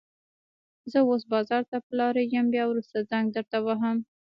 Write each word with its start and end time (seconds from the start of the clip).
زه 0.91 0.99
اوس 1.09 1.23
بازار 1.33 1.63
ته 1.69 1.77
په 1.85 1.91
لاره 1.99 2.21
يم، 2.33 2.45
بيا 2.53 2.63
وروسته 2.67 2.97
زنګ 3.09 3.25
درته 3.35 3.57
وهم. 3.65 3.97